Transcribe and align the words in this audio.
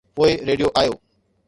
پوءِ 0.15 0.31
ريڊيو 0.47 0.69
آيو. 0.81 0.93